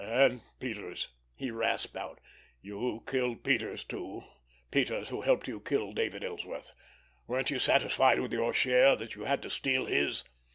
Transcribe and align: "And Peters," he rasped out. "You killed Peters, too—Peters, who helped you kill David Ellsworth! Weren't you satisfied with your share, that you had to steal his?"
"And 0.03 0.41
Peters," 0.59 1.09
he 1.35 1.51
rasped 1.51 1.95
out. 1.95 2.19
"You 2.59 3.03
killed 3.05 3.43
Peters, 3.43 3.83
too—Peters, 3.83 5.09
who 5.09 5.21
helped 5.21 5.47
you 5.47 5.59
kill 5.59 5.93
David 5.93 6.23
Ellsworth! 6.23 6.71
Weren't 7.27 7.51
you 7.51 7.59
satisfied 7.59 8.19
with 8.19 8.33
your 8.33 8.51
share, 8.51 8.95
that 8.95 9.13
you 9.13 9.25
had 9.25 9.43
to 9.43 9.51
steal 9.51 9.85
his?" 9.85 10.23